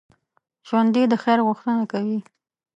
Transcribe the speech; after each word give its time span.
ژوندي 0.67 1.03
د 1.11 1.13
خیر 1.23 1.39
غوښتنه 1.47 1.83
کوي 1.91 2.19